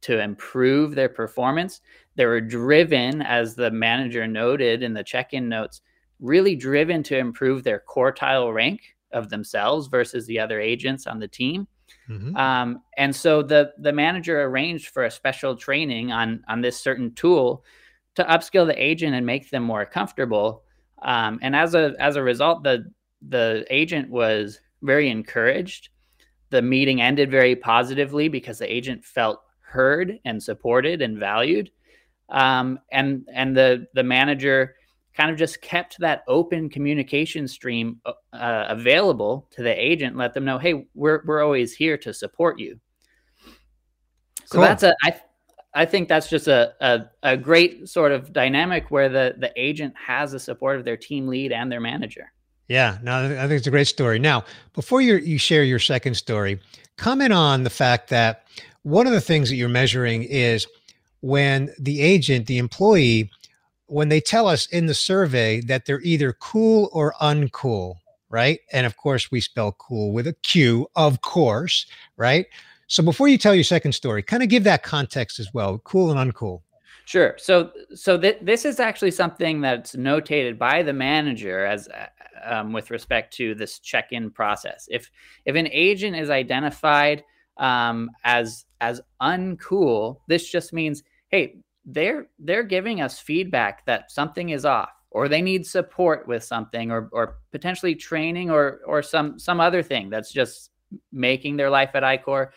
to 0.00 0.20
improve 0.20 0.94
their 0.94 1.08
performance. 1.08 1.80
They 2.14 2.26
were 2.26 2.40
driven, 2.42 3.22
as 3.22 3.54
the 3.54 3.70
manager 3.70 4.26
noted 4.26 4.82
in 4.82 4.92
the 4.92 5.02
check-in 5.02 5.48
notes, 5.48 5.80
really 6.20 6.54
driven 6.54 7.02
to 7.04 7.16
improve 7.16 7.64
their 7.64 7.82
quartile 7.88 8.52
rank 8.52 8.82
of 9.12 9.30
themselves 9.30 9.86
versus 9.86 10.26
the 10.26 10.38
other 10.38 10.60
agents 10.60 11.06
on 11.06 11.20
the 11.20 11.28
team. 11.28 11.66
Mm-hmm. 12.08 12.36
Um, 12.36 12.82
and 12.96 13.14
so 13.14 13.42
the 13.42 13.72
the 13.78 13.92
manager 13.92 14.42
arranged 14.42 14.88
for 14.88 15.04
a 15.04 15.10
special 15.10 15.56
training 15.56 16.12
on 16.12 16.44
on 16.48 16.60
this 16.60 16.78
certain 16.78 17.12
tool 17.14 17.64
to 18.14 18.24
upskill 18.24 18.66
the 18.66 18.82
agent 18.82 19.14
and 19.14 19.24
make 19.26 19.50
them 19.50 19.62
more 19.62 19.86
comfortable. 19.86 20.62
Um, 21.02 21.38
and 21.42 21.56
as 21.56 21.74
a 21.74 21.94
as 21.98 22.16
a 22.16 22.22
result, 22.22 22.62
the 22.62 22.90
the 23.28 23.66
agent 23.70 24.10
was 24.10 24.60
very 24.82 25.08
encouraged. 25.08 25.88
The 26.50 26.62
meeting 26.62 27.00
ended 27.00 27.30
very 27.30 27.56
positively 27.56 28.28
because 28.28 28.58
the 28.58 28.72
agent 28.72 29.04
felt 29.04 29.40
heard 29.60 30.18
and 30.24 30.42
supported 30.42 31.02
and 31.02 31.18
valued. 31.18 31.70
Um, 32.28 32.78
and 32.92 33.26
and 33.32 33.56
the 33.56 33.86
the 33.94 34.02
manager 34.02 34.76
kind 35.16 35.30
of 35.30 35.36
just 35.36 35.60
kept 35.60 35.98
that 36.00 36.24
open 36.26 36.68
communication 36.68 37.46
stream 37.46 38.00
uh, 38.04 38.12
uh, 38.32 38.66
available 38.68 39.48
to 39.52 39.62
the 39.62 39.72
agent, 39.72 40.16
let 40.16 40.34
them 40.34 40.44
know, 40.44 40.58
hey, 40.58 40.86
we're 40.94 41.22
we're 41.24 41.42
always 41.42 41.74
here 41.74 41.96
to 41.98 42.12
support 42.12 42.58
you. 42.58 42.78
So 44.46 44.58
cool. 44.58 44.62
that's 44.62 44.82
a 44.82 44.94
I 45.02 45.20
I 45.74 45.84
think 45.84 46.08
that's 46.08 46.28
just 46.28 46.46
a, 46.46 46.74
a, 46.80 47.10
a 47.22 47.36
great 47.36 47.88
sort 47.88 48.12
of 48.12 48.32
dynamic 48.32 48.90
where 48.90 49.08
the 49.08 49.34
the 49.38 49.52
agent 49.56 49.94
has 49.96 50.32
the 50.32 50.40
support 50.40 50.78
of 50.78 50.84
their 50.84 50.96
team 50.96 51.26
lead 51.26 51.52
and 51.52 51.70
their 51.70 51.80
manager. 51.80 52.32
Yeah, 52.68 52.98
no, 53.02 53.26
I 53.26 53.40
think 53.46 53.52
it's 53.52 53.66
a 53.66 53.70
great 53.70 53.88
story. 53.88 54.18
Now, 54.18 54.44
before 54.72 55.00
you 55.00 55.16
you 55.16 55.38
share 55.38 55.64
your 55.64 55.78
second 55.78 56.14
story, 56.14 56.60
comment 56.96 57.32
on 57.32 57.62
the 57.62 57.70
fact 57.70 58.08
that 58.10 58.46
one 58.82 59.06
of 59.06 59.12
the 59.12 59.20
things 59.20 59.48
that 59.48 59.56
you're 59.56 59.68
measuring 59.68 60.24
is 60.24 60.66
when 61.20 61.70
the 61.78 62.00
agent, 62.00 62.46
the 62.46 62.58
employee, 62.58 63.30
when 63.86 64.08
they 64.08 64.20
tell 64.20 64.48
us 64.48 64.66
in 64.66 64.86
the 64.86 64.94
survey 64.94 65.60
that 65.62 65.86
they're 65.86 66.00
either 66.02 66.32
cool 66.32 66.88
or 66.92 67.14
uncool, 67.20 67.96
right? 68.28 68.60
And 68.72 68.86
of 68.86 68.96
course, 68.96 69.30
we 69.30 69.40
spell 69.40 69.72
cool 69.72 70.12
with 70.12 70.26
a 70.26 70.32
Q, 70.42 70.88
of 70.96 71.20
course, 71.20 71.86
right? 72.16 72.46
So 72.86 73.02
before 73.02 73.28
you 73.28 73.38
tell 73.38 73.54
your 73.54 73.64
second 73.64 73.92
story, 73.92 74.22
kind 74.22 74.42
of 74.42 74.48
give 74.48 74.64
that 74.64 74.82
context 74.82 75.38
as 75.38 75.52
well, 75.52 75.78
cool 75.84 76.10
and 76.10 76.32
uncool. 76.32 76.62
Sure. 77.06 77.34
So, 77.38 77.70
so 77.94 78.18
th- 78.18 78.38
this 78.40 78.64
is 78.64 78.80
actually 78.80 79.10
something 79.10 79.60
that's 79.60 79.94
notated 79.94 80.58
by 80.58 80.82
the 80.82 80.92
manager 80.92 81.66
as 81.66 81.88
uh, 81.88 82.06
um, 82.44 82.72
with 82.72 82.90
respect 82.90 83.34
to 83.34 83.54
this 83.54 83.78
check-in 83.78 84.30
process. 84.30 84.88
If 84.90 85.10
if 85.44 85.54
an 85.54 85.68
agent 85.70 86.16
is 86.16 86.30
identified 86.30 87.24
um, 87.58 88.10
as 88.24 88.64
as 88.80 89.00
uncool, 89.20 90.18
this 90.28 90.50
just 90.50 90.72
means, 90.72 91.02
hey, 91.28 91.56
they're 91.86 92.26
they're 92.38 92.62
giving 92.62 93.00
us 93.00 93.18
feedback 93.18 93.84
that 93.86 94.10
something 94.10 94.50
is 94.50 94.64
off 94.64 94.90
or 95.10 95.28
they 95.28 95.42
need 95.42 95.66
support 95.66 96.26
with 96.26 96.42
something 96.42 96.90
or 96.90 97.08
or 97.12 97.38
potentially 97.52 97.94
training 97.94 98.50
or 98.50 98.80
or 98.86 99.02
some 99.02 99.38
some 99.38 99.60
other 99.60 99.82
thing 99.82 100.10
that's 100.10 100.32
just 100.32 100.70
making 101.12 101.56
their 101.56 101.70
life 101.70 101.90
at 101.94 102.02
iQor 102.02 102.48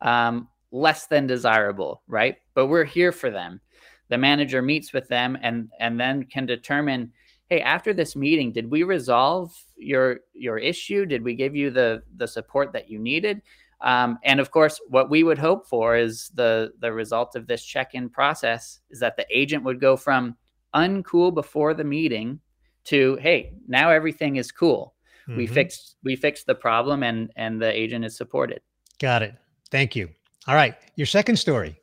um, 0.00 0.48
less 0.70 1.06
than 1.06 1.26
desirable, 1.26 2.02
right? 2.08 2.36
But 2.54 2.66
we're 2.66 2.84
here 2.84 3.12
for 3.12 3.30
them. 3.30 3.60
The 4.08 4.18
manager 4.18 4.62
meets 4.62 4.92
with 4.92 5.08
them 5.08 5.38
and 5.42 5.70
and 5.80 5.98
then 5.98 6.24
can 6.24 6.46
determine, 6.46 7.12
hey, 7.48 7.60
after 7.60 7.94
this 7.94 8.14
meeting, 8.14 8.52
did 8.52 8.70
we 8.70 8.82
resolve 8.82 9.52
your 9.76 10.20
your 10.34 10.58
issue? 10.58 11.06
Did 11.06 11.22
we 11.22 11.34
give 11.34 11.56
you 11.56 11.70
the 11.70 12.02
the 12.16 12.28
support 12.28 12.72
that 12.72 12.90
you 12.90 12.98
needed? 12.98 13.40
Um, 13.84 14.18
and 14.24 14.40
of 14.40 14.50
course, 14.50 14.80
what 14.88 15.10
we 15.10 15.22
would 15.22 15.38
hope 15.38 15.68
for 15.68 15.94
is 15.94 16.30
the 16.34 16.72
the 16.80 16.90
result 16.90 17.36
of 17.36 17.46
this 17.46 17.62
check-in 17.62 18.08
process 18.08 18.80
is 18.90 18.98
that 19.00 19.16
the 19.16 19.26
agent 19.30 19.62
would 19.62 19.78
go 19.78 19.94
from 19.94 20.36
uncool 20.74 21.32
before 21.32 21.74
the 21.74 21.84
meeting 21.84 22.40
to 22.84 23.16
hey, 23.20 23.52
now 23.68 23.90
everything 23.90 24.36
is 24.36 24.50
cool. 24.50 24.94
Mm-hmm. 25.28 25.36
We 25.36 25.46
fixed 25.46 25.96
we 26.02 26.16
fixed 26.16 26.46
the 26.46 26.54
problem 26.54 27.02
and 27.02 27.30
and 27.36 27.60
the 27.60 27.70
agent 27.70 28.06
is 28.06 28.16
supported. 28.16 28.62
Got 28.98 29.22
it. 29.22 29.34
Thank 29.70 29.94
you. 29.94 30.08
All 30.46 30.54
right, 30.54 30.74
your 30.96 31.06
second 31.06 31.36
story. 31.36 31.78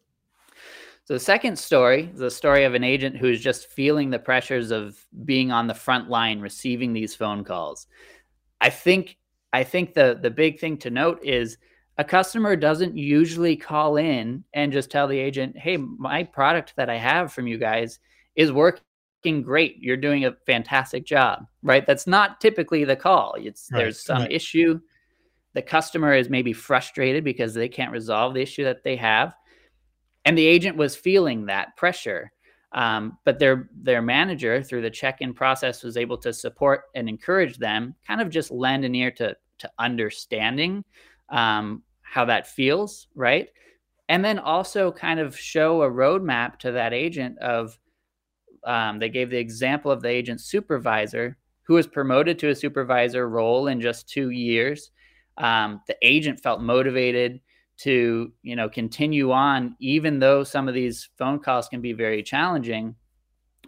So 1.06 1.14
the 1.14 1.20
second 1.20 1.58
story 1.58 2.10
is 2.14 2.20
the 2.20 2.32
story 2.32 2.64
of 2.64 2.74
an 2.74 2.84
agent 2.84 3.18
who's 3.18 3.42
just 3.42 3.68
feeling 3.68 4.10
the 4.10 4.20
pressures 4.20 4.72
of 4.72 5.06
being 5.26 5.52
on 5.52 5.68
the 5.68 5.74
front 5.76 6.10
line 6.10 6.40
receiving 6.40 6.94
these 6.94 7.14
phone 7.14 7.44
calls. 7.44 7.86
I 8.60 8.72
think 8.72 9.18
I 9.54 9.64
think 9.64 9.94
the 9.94 10.18
the 10.20 10.32
big 10.32 10.60
thing 10.60 10.78
to 10.78 10.90
note 10.90 11.20
is 11.24 11.58
a 11.98 12.04
customer 12.04 12.56
doesn't 12.56 12.98
usually 12.98 13.56
call 13.56 13.98
in 13.98 14.44
and 14.54 14.72
just 14.72 14.90
tell 14.90 15.08
the 15.08 15.20
agent, 15.20 15.58
"Hey, 15.58 15.78
my 15.78 16.24
product 16.24 16.74
that 16.78 16.90
I 16.90 16.98
have 16.98 17.34
from 17.34 17.48
you 17.48 17.58
guys 17.58 18.00
is 18.36 18.52
working 18.52 19.44
great. 19.44 19.78
You're 19.78 19.98
doing 19.98 20.26
a 20.26 20.36
fantastic 20.46 21.06
job." 21.06 21.46
Right? 21.64 21.86
That's 21.86 22.08
not 22.08 22.42
typically 22.42 22.86
the 22.86 22.96
call. 22.96 23.36
It's 23.38 23.70
right, 23.72 23.80
there's 23.80 24.04
some 24.04 24.24
right. 24.24 24.32
issue. 24.32 24.80
The 25.54 25.62
customer 25.62 26.14
is 26.14 26.30
maybe 26.30 26.54
frustrated 26.54 27.24
because 27.24 27.54
they 27.54 27.68
can't 27.68 27.92
resolve 27.92 28.34
the 28.34 28.42
issue 28.42 28.64
that 28.64 28.84
they 28.84 28.96
have, 28.96 29.36
and 30.26 30.38
the 30.38 30.48
agent 30.48 30.78
was 30.78 30.96
feeling 30.96 31.46
that 31.46 31.76
pressure. 31.76 32.32
Um, 32.74 33.18
but 33.26 33.38
their 33.38 33.70
their 33.76 34.02
manager 34.02 34.64
through 34.64 34.82
the 34.82 34.90
check-in 34.90 35.34
process 35.34 35.84
was 35.84 35.98
able 35.98 36.18
to 36.20 36.32
support 36.32 36.84
and 36.96 37.10
encourage 37.10 37.58
them, 37.58 37.96
kind 38.08 38.22
of 38.22 38.30
just 38.30 38.50
lend 38.50 38.86
an 38.86 38.96
ear 38.96 39.12
to 39.12 39.36
to 39.60 39.72
understanding 39.78 40.84
um, 41.32 41.84
how 42.02 42.26
that 42.26 42.48
feels, 42.48 43.08
right? 43.16 43.50
And 44.10 44.24
then 44.24 44.40
also 44.40 44.92
kind 44.92 45.20
of 45.20 45.38
show 45.38 45.82
a 45.82 45.90
roadmap 45.90 46.58
to 46.60 46.74
that 46.74 46.94
agent 46.94 47.40
of 47.40 47.78
um, 48.64 49.00
they 49.00 49.10
gave 49.10 49.30
the 49.30 49.38
example 49.38 49.90
of 49.90 50.02
the 50.02 50.10
agent 50.10 50.42
supervisor 50.42 51.38
who 51.64 51.76
was 51.76 51.88
promoted 51.88 52.38
to 52.40 52.50
a 52.50 52.56
supervisor 52.56 53.28
role 53.28 53.68
in 53.68 53.82
just 53.82 54.10
two 54.10 54.30
years. 54.30 54.92
Um, 55.38 55.82
the 55.88 55.96
agent 56.02 56.42
felt 56.42 56.62
motivated 56.62 57.40
to 57.78 58.32
you 58.44 58.56
know 58.56 58.70
continue 58.70 59.32
on 59.32 59.76
even 59.80 60.20
though 60.20 60.44
some 60.44 60.68
of 60.68 60.76
these 60.76 61.10
phone 61.18 61.40
calls 61.40 61.68
can 61.68 61.82
be 61.82 61.94
very 61.94 62.22
challenging 62.22 62.94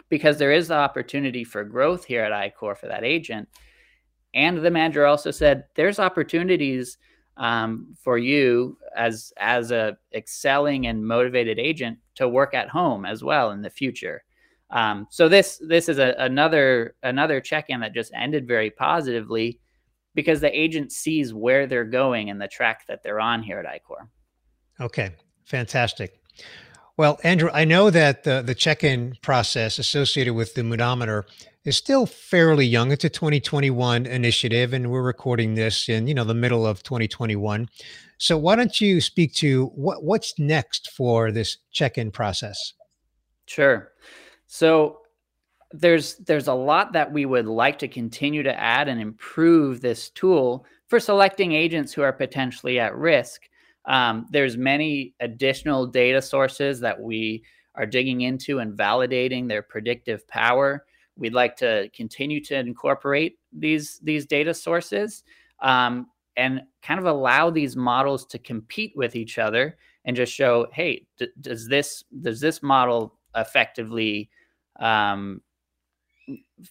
because 0.08 0.38
there 0.38 0.52
is 0.52 0.68
the 0.68 0.74
opportunity 0.74 1.42
for 1.42 1.64
growth 1.64 2.04
here 2.04 2.22
at 2.22 2.54
iQor 2.54 2.76
for 2.76 2.86
that 2.86 3.02
agent 3.02 3.48
and 4.32 4.58
the 4.58 4.70
manager 4.70 5.04
also 5.04 5.32
said 5.32 5.64
there's 5.74 5.98
opportunities 5.98 6.96
um, 7.36 7.94
for 8.00 8.18
you 8.18 8.76
as 8.96 9.32
as 9.38 9.70
a 9.70 9.96
excelling 10.14 10.86
and 10.86 11.06
motivated 11.06 11.58
agent 11.58 11.98
to 12.16 12.28
work 12.28 12.54
at 12.54 12.68
home 12.68 13.04
as 13.04 13.24
well 13.24 13.50
in 13.50 13.62
the 13.62 13.70
future. 13.70 14.22
Um, 14.70 15.06
so 15.10 15.28
this 15.28 15.60
this 15.68 15.88
is 15.88 15.98
a, 15.98 16.14
another 16.18 16.96
another 17.02 17.40
check-in 17.40 17.80
that 17.80 17.94
just 17.94 18.12
ended 18.14 18.46
very 18.46 18.70
positively 18.70 19.60
because 20.14 20.40
the 20.40 20.58
agent 20.58 20.92
sees 20.92 21.34
where 21.34 21.66
they're 21.66 21.84
going 21.84 22.30
and 22.30 22.40
the 22.40 22.48
track 22.48 22.86
that 22.86 23.02
they're 23.02 23.20
on 23.20 23.42
here 23.42 23.58
at 23.58 23.66
iQor. 23.66 24.08
Okay, 24.80 25.10
fantastic. 25.44 26.20
Well, 26.96 27.18
Andrew, 27.24 27.50
I 27.52 27.64
know 27.64 27.90
that 27.90 28.22
the, 28.22 28.42
the 28.42 28.54
check-in 28.54 29.16
process 29.20 29.80
associated 29.80 30.34
with 30.34 30.54
the 30.54 30.62
Moodometer 30.62 31.24
is 31.64 31.76
still 31.76 32.06
fairly 32.06 32.66
young. 32.66 32.92
It's 32.92 33.04
a 33.04 33.08
2021 33.08 34.06
initiative, 34.06 34.72
and 34.72 34.90
we're 34.90 35.02
recording 35.02 35.54
this 35.54 35.88
in 35.88 36.06
you 36.06 36.14
know 36.14 36.24
the 36.24 36.34
middle 36.34 36.66
of 36.66 36.82
2021. 36.82 37.68
So 38.18 38.36
why 38.36 38.56
don't 38.56 38.80
you 38.80 39.00
speak 39.00 39.34
to 39.34 39.66
what 39.74 40.04
what's 40.04 40.38
next 40.38 40.90
for 40.90 41.32
this 41.32 41.58
check-in 41.72 42.10
process? 42.10 42.74
Sure. 43.46 43.92
So 44.46 45.00
there's 45.72 46.16
there's 46.18 46.48
a 46.48 46.54
lot 46.54 46.92
that 46.92 47.12
we 47.12 47.26
would 47.26 47.46
like 47.46 47.78
to 47.80 47.88
continue 47.88 48.42
to 48.42 48.60
add 48.60 48.88
and 48.88 49.00
improve 49.00 49.80
this 49.80 50.10
tool 50.10 50.66
for 50.86 51.00
selecting 51.00 51.52
agents 51.52 51.92
who 51.92 52.02
are 52.02 52.12
potentially 52.12 52.78
at 52.78 52.94
risk. 52.94 53.42
Um, 53.86 54.26
there's 54.30 54.56
many 54.56 55.14
additional 55.20 55.86
data 55.86 56.22
sources 56.22 56.80
that 56.80 57.00
we 57.00 57.44
are 57.74 57.86
digging 57.86 58.20
into 58.20 58.60
and 58.60 58.78
validating 58.78 59.48
their 59.48 59.62
predictive 59.62 60.26
power. 60.28 60.84
We'd 61.16 61.34
like 61.34 61.56
to 61.56 61.88
continue 61.94 62.42
to 62.44 62.58
incorporate 62.58 63.38
these 63.52 64.00
these 64.02 64.26
data 64.26 64.52
sources 64.52 65.22
um, 65.60 66.08
and 66.36 66.62
kind 66.82 66.98
of 66.98 67.06
allow 67.06 67.50
these 67.50 67.76
models 67.76 68.26
to 68.26 68.38
compete 68.38 68.92
with 68.96 69.14
each 69.14 69.38
other 69.38 69.76
and 70.04 70.16
just 70.16 70.32
show, 70.32 70.66
hey, 70.72 71.06
d- 71.16 71.28
does 71.40 71.68
this 71.68 72.04
does 72.20 72.40
this 72.40 72.62
model 72.62 73.18
effectively 73.36 74.28
um, 74.80 75.40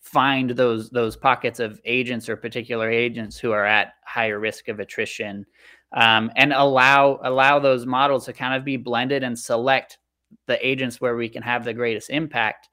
find 0.01 0.51
those 0.51 0.89
those 0.89 1.15
pockets 1.15 1.59
of 1.59 1.79
agents 1.85 2.27
or 2.27 2.35
particular 2.35 2.89
agents 2.89 3.37
who 3.37 3.51
are 3.51 3.65
at 3.65 3.93
higher 4.05 4.39
risk 4.39 4.67
of 4.67 4.79
attrition 4.79 5.45
um, 5.93 6.31
and 6.35 6.53
allow 6.53 7.19
allow 7.23 7.59
those 7.59 7.85
models 7.85 8.25
to 8.25 8.33
kind 8.33 8.55
of 8.55 8.65
be 8.65 8.77
blended 8.77 9.23
and 9.23 9.37
select 9.37 9.99
the 10.47 10.65
agents 10.65 10.99
where 10.99 11.15
we 11.15 11.29
can 11.29 11.43
have 11.43 11.63
the 11.63 11.73
greatest 11.73 12.09
impact 12.09 12.69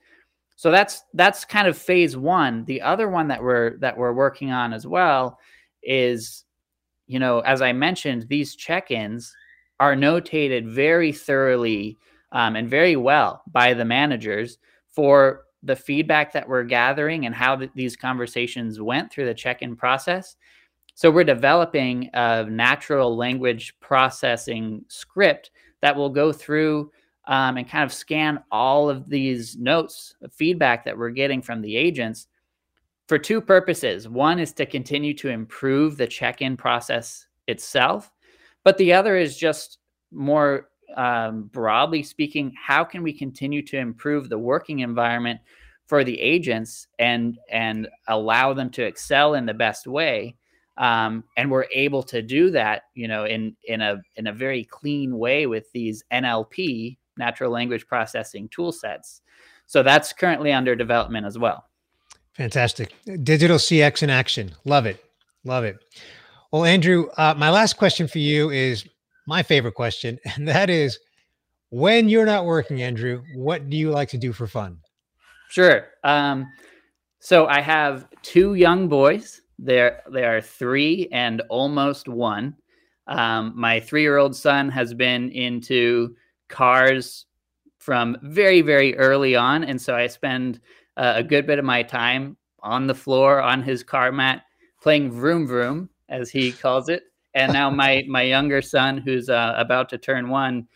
so 0.61 0.71
that's 0.71 1.05
that's 1.15 1.47
kind 1.47 1.67
of 1.67 1.79
phase 1.79 2.19
one. 2.19 2.67
The 2.67 2.83
other 2.83 3.09
one 3.09 3.29
that 3.29 3.43
we're 3.43 3.79
that 3.79 3.97
we're 3.97 4.13
working 4.13 4.53
on 4.53 4.75
as 4.75 4.87
well 4.87 5.39
is, 5.83 6.45
you 7.07 7.19
know, 7.19 7.41
as 7.41 7.63
I 7.63 7.73
mentioned, 7.73 8.27
these 8.29 8.55
check-ins 8.57 9.35
are 9.81 9.97
notated 9.97 10.71
very 10.71 11.13
thoroughly 11.13 11.97
um, 12.33 12.57
and 12.57 12.69
very 12.69 12.95
well 12.95 13.43
by 13.51 13.73
the 13.73 13.87
managers 13.87 14.59
for 14.91 15.45
the 15.63 15.75
feedback 15.75 16.31
that 16.35 16.47
we're 16.47 16.65
gathering 16.65 17.25
and 17.25 17.35
how 17.35 17.57
th- 17.57 17.71
these 17.75 17.97
conversations 17.97 18.83
went 18.83 19.11
through 19.11 19.25
the 19.25 19.33
check-in 19.33 19.75
process. 19.75 20.37
So 20.95 21.11
we're 21.11 21.25
developing 21.25 22.11
a 22.13 22.45
natural 22.45 23.17
language 23.17 23.75
processing 23.81 24.85
script 24.89 25.53
that 25.81 25.97
will 25.97 26.11
go 26.11 26.35
through 26.35 26.93
um, 27.31 27.57
and 27.57 27.69
kind 27.69 27.85
of 27.85 27.93
scan 27.93 28.43
all 28.51 28.91
of 28.91 29.09
these 29.09 29.57
notes 29.57 30.15
of 30.21 30.35
feedback 30.35 30.85
that 30.85 30.99
we're 30.99 31.11
getting 31.11 31.41
from 31.41 31.63
the 31.63 31.77
agents 31.77 32.27
for 33.07 33.19
two 33.19 33.41
purposes. 33.41 34.09
One 34.09 34.41
is 34.41 34.53
to 34.55 34.67
continue 34.67 35.15
to 35.15 35.29
improve 35.29 35.97
the 35.97 36.09
check 36.09 36.43
in 36.43 36.57
process 36.57 37.27
itself, 37.47 38.11
but 38.65 38.77
the 38.79 38.93
other 38.93 39.17
is 39.17 39.39
just 39.39 39.79
more 40.11 40.71
um, 40.97 41.45
broadly 41.53 42.03
speaking, 42.03 42.53
how 42.61 42.83
can 42.83 43.05
we 43.05 43.13
continue 43.13 43.63
to 43.63 43.79
improve 43.79 44.29
the 44.29 44.39
working 44.39 44.81
environment 44.81 45.39
for 45.87 46.03
the 46.03 46.21
agents 46.21 46.89
and 46.99 47.39
and 47.49 47.89
allow 48.09 48.53
them 48.53 48.71
to 48.71 48.83
excel 48.83 49.35
in 49.35 49.47
the 49.47 49.55
best 49.55 49.87
way? 49.87 50.37
Um, 50.79 51.23
and 51.37 51.49
we're 51.49 51.67
able 51.73 52.03
to 52.05 52.23
do 52.23 52.51
that, 52.51 52.85
you 52.95 53.07
know, 53.07 53.25
in 53.25 53.57
in 53.69 53.81
a 53.83 54.01
in 54.17 54.27
a 54.27 54.33
very 54.33 54.65
clean 54.65 55.17
way 55.17 55.47
with 55.47 55.71
these 55.71 56.03
NLP 56.13 56.97
natural 57.17 57.51
language 57.51 57.87
processing 57.87 58.49
tool 58.51 58.73
sets. 58.73 59.23
So 59.67 59.83
that's 59.83 60.13
currently 60.13 60.53
under 60.53 60.75
development 60.75 61.27
as 61.27 61.39
well. 61.39 61.65
Fantastic. 62.35 62.95
Digital 63.23 63.59
CX 63.59 64.03
in 64.03 64.11
action. 64.11 64.53
Love 64.65 64.87
it. 64.87 65.05
Love 65.45 65.65
it. 65.65 65.79
Well, 66.53 66.65
Andrew, 66.65 67.09
uh, 67.17 67.35
my 67.37 67.51
last 67.51 67.77
question 67.77 68.09
for 68.09 68.19
you 68.19 68.51
is 68.51 68.85
my 69.27 69.43
favorite 69.43 69.75
question, 69.75 70.19
and 70.35 70.49
that 70.49 70.71
is 70.71 70.99
when 71.71 72.09
you're 72.09 72.27
not 72.27 72.47
working, 72.47 72.83
Andrew, 72.83 73.23
what 73.35 73.71
do 73.71 73.77
you 73.77 73.91
like 73.91 74.09
to 74.11 74.19
do 74.19 74.33
for 74.33 74.47
fun? 74.47 74.79
Sure. 75.49 75.87
Um, 76.05 76.47
so 77.21 77.47
I 77.47 77.61
have 77.61 78.09
two 78.23 78.55
young 78.55 78.89
boys. 78.89 79.41
They're 79.59 80.03
they 80.11 80.25
are 80.25 80.41
three 80.41 81.09
and 81.13 81.43
almost 81.49 82.09
one. 82.09 82.57
Um, 83.07 83.53
my 83.57 83.81
three-year-old 83.81 84.35
son 84.35 84.69
has 84.71 84.95
been 84.95 85.31
into 85.31 86.17
cars 86.51 87.27
from 87.79 88.19
very 88.23 88.61
very 88.61 88.97
early 88.97 89.35
on, 89.35 89.65
and 89.65 89.81
so 89.81 89.97
I 89.97 90.07
spend 90.07 90.61
uh, 90.97 91.15
a 91.17 91.23
good 91.23 91.47
bit 91.47 91.59
of 91.59 91.65
my 91.65 91.83
time 91.83 92.37
on 92.63 92.87
the 92.87 92.95
floor 92.95 93.41
on 93.41 93.63
his 93.63 93.83
car 93.83 94.13
mat 94.13 94.43
playing 94.83 95.11
vroom 95.11 95.47
vroom 95.47 95.89
as 96.09 96.31
he 96.31 96.53
calls 96.53 96.89
it. 96.89 97.05
And 97.35 97.53
now 97.53 97.71
my 97.83 98.05
my 98.09 98.23
younger 98.23 98.63
son, 98.63 98.99
who's 98.99 99.29
uh, 99.29 99.55
about 99.57 99.89
to 99.91 99.99
turn 99.99 100.29
one, 100.29 100.69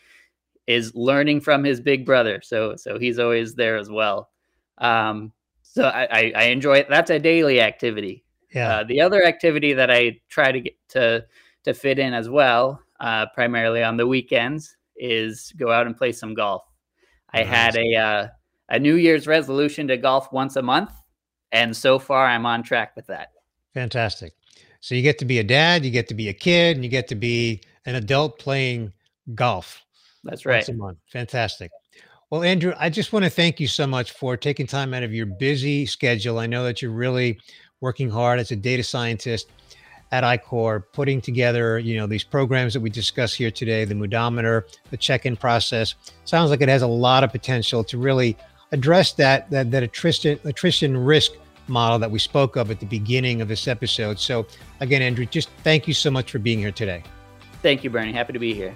is 0.67 0.95
learning 0.95 1.41
from 1.41 1.65
his 1.65 1.81
big 1.81 2.07
brother. 2.07 2.41
So 2.43 2.77
so 2.77 2.99
he's 2.99 3.19
always 3.19 3.55
there 3.55 3.77
as 3.77 3.91
well. 3.91 4.31
Um, 4.79 5.33
so 5.63 5.85
I, 5.85 6.33
I, 6.37 6.45
enjoy 6.45 6.79
it. 6.79 6.89
That's 6.89 7.11
a 7.11 7.19
daily 7.19 7.61
activity. 7.61 8.25
Yeah. 8.53 8.77
Uh, 8.77 8.85
the 8.85 9.01
other 9.01 9.25
activity 9.25 9.73
that 9.73 9.91
I 9.91 10.21
try 10.29 10.53
to 10.53 10.61
get 10.61 10.77
to 10.91 11.25
to 11.65 11.75
fit 11.75 11.99
in 11.99 12.13
as 12.13 12.29
well, 12.29 12.81
uh, 13.01 13.27
primarily 13.35 13.83
on 13.83 13.97
the 13.97 14.07
weekends, 14.07 14.77
is 14.97 15.53
go 15.57 15.71
out 15.71 15.87
and 15.87 15.97
play 15.97 16.13
some 16.13 16.35
golf. 16.35 16.63
I 17.33 17.43
had 17.43 17.77
a 17.77 17.95
uh, 17.97 18.29
a 18.69 18.79
New 18.79 18.95
Year's 18.95 19.27
resolution 19.27 19.89
to 19.89 19.97
golf 19.97 20.33
once 20.33 20.57
a 20.57 20.63
month, 20.63 20.91
and 21.53 21.77
so 21.77 21.99
far 21.99 22.27
I'm 22.27 22.47
on 22.47 22.63
track 22.63 22.95
with 22.97 23.07
that. 23.09 23.29
Fantastic. 23.75 24.33
So 24.81 24.95
you 24.95 25.03
get 25.03 25.19
to 25.19 25.25
be 25.25 25.39
a 25.39 25.45
dad, 25.45 25.85
you 25.85 25.91
get 25.91 26.09
to 26.09 26.15
be 26.15 26.29
a 26.29 26.35
kid, 26.35 26.77
and 26.77 26.85
you 26.85 26.91
get 26.91 27.09
to 27.09 27.15
be 27.15 27.63
an 27.87 27.97
adult 27.97 28.39
playing 28.39 28.93
golf. 29.35 29.83
That's 30.23 30.47
right. 30.47 30.57
Once 30.57 30.69
a 30.69 30.75
month. 30.75 30.99
Fantastic. 31.11 31.71
Well, 32.31 32.43
Andrew, 32.43 32.75
I 32.79 32.91
just 32.91 33.13
want 33.13 33.25
to 33.25 33.31
thank 33.31 33.61
you 33.61 33.67
so 33.69 33.87
much 33.87 34.13
for 34.13 34.37
taking 34.37 34.67
time 34.67 34.95
out 34.95 35.03
of 35.03 35.13
your 35.13 35.27
busy 35.27 35.87
schedule. 35.87 36.39
I 36.39 36.47
know 36.47 36.65
that 36.65 36.83
you're 36.83 36.91
really 36.91 37.39
working 37.81 38.11
hard 38.11 38.39
as 38.39 38.51
a 38.51 38.57
data 38.57 38.83
scientist 38.83 39.49
at 40.15 40.23
iQor, 40.23 40.85
putting 40.93 41.21
together, 41.21 41.77
you 41.81 41.97
know, 41.97 42.07
these 42.07 42.23
programs 42.23 42.73
that 42.73 42.81
we 42.81 42.89
discuss 42.89 43.35
here 43.35 43.51
today, 43.51 43.85
the 43.85 43.95
Moodometer, 43.95 44.63
the 44.91 44.97
check-in 44.97 45.37
process. 45.37 45.97
Sounds 46.25 46.51
like 46.51 46.61
it 46.61 46.69
has 46.69 46.83
a 46.83 46.87
lot 46.87 47.25
of 47.25 47.33
potential 47.33 47.83
to 47.83 47.99
really 47.99 48.37
address 48.71 49.13
that 49.13 49.51
that 49.51 49.73
that 49.73 49.83
attrition 49.83 50.39
attrition 50.45 50.97
risk 50.97 51.33
model 51.67 51.99
that 51.99 52.11
we 52.11 52.21
spoke 52.21 52.55
of 52.55 52.71
at 52.71 52.79
the 52.79 52.87
beginning 52.87 53.41
of 53.41 53.49
this 53.49 53.67
episode. 53.67 54.21
So 54.21 54.47
again, 54.79 55.03
Andrew, 55.03 55.27
just 55.27 55.49
thank 55.65 55.89
you 55.89 55.95
so 55.95 56.13
much 56.13 56.31
for 56.31 56.39
being 56.39 56.61
here 56.61 56.73
today. 56.73 57.03
Thank 57.61 57.83
you, 57.83 57.91
Bernie. 57.91 58.13
Happy 58.13 58.33
to 58.33 58.39
be 58.39 58.55
here. 58.55 58.75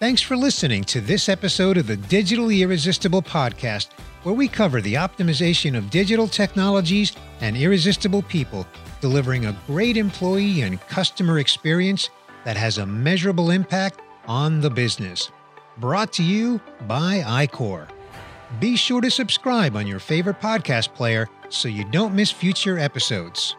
Thanks 0.00 0.22
for 0.22 0.36
listening 0.36 0.84
to 0.84 1.02
this 1.02 1.28
episode 1.28 1.76
of 1.76 1.86
the 1.86 1.96
Digitally 1.96 2.60
Irresistible 2.60 3.22
podcast, 3.22 3.88
where 4.22 4.34
we 4.34 4.48
cover 4.48 4.80
the 4.80 4.94
optimization 4.94 5.76
of 5.76 5.90
digital 5.90 6.28
technologies 6.28 7.14
and 7.40 7.56
irresistible 7.56 8.22
people, 8.22 8.66
delivering 9.00 9.46
a 9.46 9.56
great 9.66 9.96
employee 9.96 10.62
and 10.62 10.80
customer 10.88 11.38
experience 11.38 12.10
that 12.44 12.56
has 12.56 12.78
a 12.78 12.86
measurable 12.86 13.50
impact 13.50 14.00
on 14.26 14.60
the 14.60 14.70
business. 14.70 15.30
Brought 15.78 16.12
to 16.14 16.22
you 16.22 16.60
by 16.86 17.20
iQor. 17.46 17.88
Be 18.60 18.76
sure 18.76 19.00
to 19.00 19.10
subscribe 19.10 19.76
on 19.76 19.86
your 19.86 19.98
favorite 19.98 20.40
podcast 20.40 20.94
player 20.94 21.28
so 21.48 21.68
you 21.68 21.84
don't 21.84 22.14
miss 22.14 22.30
future 22.30 22.78
episodes. 22.78 23.56